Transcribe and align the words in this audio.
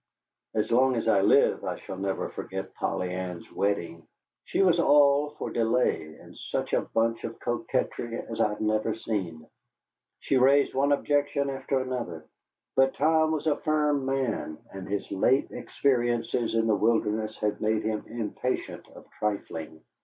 As 0.55 0.71
long 0.71 0.95
as 0.95 1.07
I 1.07 1.21
live 1.21 1.63
I 1.63 1.77
shall 1.77 1.95
never 1.95 2.29
forget 2.29 2.73
Polly 2.73 3.11
Ann's 3.13 3.51
wedding. 3.51 4.07
She 4.45 4.63
was 4.63 4.79
all 4.79 5.35
for 5.37 5.51
delay, 5.51 6.15
and 6.15 6.35
such 6.35 6.73
a 6.73 6.81
bunch 6.81 7.23
of 7.23 7.39
coquetry 7.39 8.19
as 8.19 8.41
I 8.41 8.49
have 8.49 8.61
never 8.61 8.95
seen. 8.95 9.47
She 10.19 10.37
raised 10.37 10.73
one 10.73 10.91
objection 10.91 11.51
after 11.51 11.79
another; 11.79 12.25
but 12.75 12.95
Tom 12.95 13.29
was 13.29 13.45
a 13.45 13.57
firm 13.57 14.03
man, 14.07 14.57
and 14.73 14.89
his 14.89 15.11
late 15.11 15.51
experiences 15.51 16.55
in 16.55 16.65
the 16.65 16.75
wilderness 16.75 17.37
had 17.37 17.61
made 17.61 17.83
him 17.83 18.03
impatient 18.07 18.87
of 18.95 19.07
trifling. 19.19 19.83